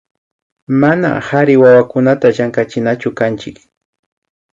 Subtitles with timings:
[0.81, 3.57] Mana kari wawakunata llankachinachukanchik